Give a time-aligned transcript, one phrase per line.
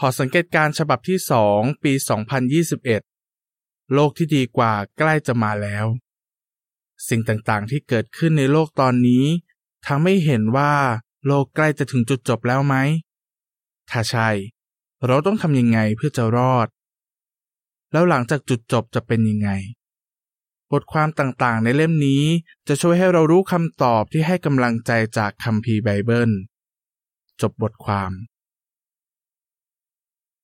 [0.00, 1.18] หอสังเกตการ์ฉบับที่
[1.50, 1.92] 2 ปี
[3.12, 5.86] 2021 โลกที่ดีกว่าใกล้จะมาแล้ว
[7.08, 9.24] สิ่งต่างๆที่เกิดขึ้นในโลกตอนนี้
[9.86, 10.74] ทำให้เห็นว่า
[11.26, 12.74] โลกใกล้จะถึงจุดจบแล้วไหม
[13.90, 14.28] ถ้าใช่
[15.06, 16.68] เราต้องทำยังไงเพื่อจะรอด
[17.92, 19.50] แล้วหลังจากจุดจบจะเป็นยังไง
[20.72, 22.24] บทความต่างๆ ในเล่มนี้
[22.68, 26.30] จะช่วยให้เรารู้คำตอบที่ให้กำลังใจจากคัมภีร์ไบเบิล
[27.40, 28.12] จบบทความ